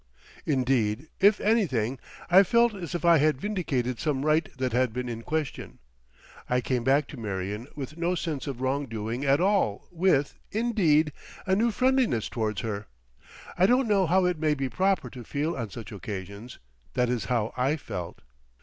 Indeed, 0.47 1.09
if 1.19 1.39
anything, 1.39 1.99
I 2.27 2.41
felt 2.41 2.73
as 2.73 2.95
if 2.95 3.05
I 3.05 3.19
had 3.19 3.39
vindicated 3.39 3.99
some 3.99 4.25
right 4.25 4.49
that 4.57 4.73
had 4.73 4.93
been 4.93 5.07
in 5.07 5.21
question. 5.21 5.77
I 6.49 6.59
came 6.59 6.83
back 6.83 7.05
to 7.09 7.17
Marion 7.17 7.67
with 7.75 7.97
no 7.97 8.15
sense 8.15 8.47
of 8.47 8.61
wrong 8.61 8.87
doing 8.87 9.23
at 9.25 9.39
all 9.39 9.87
with, 9.91 10.39
indeed, 10.51 11.13
a 11.45 11.55
new 11.55 11.69
friendliness 11.69 12.29
towards 12.29 12.61
her. 12.61 12.87
I 13.55 13.67
don't 13.67 13.87
know 13.87 14.07
how 14.07 14.25
it 14.25 14.39
may 14.39 14.55
be 14.55 14.69
proper 14.69 15.07
to 15.11 15.23
feel 15.23 15.55
on 15.55 15.69
such 15.69 15.91
occasions; 15.91 16.57
that 16.95 17.07
is 17.07 17.25
how 17.25 17.53
I 17.55 17.75
felt. 17.77 18.21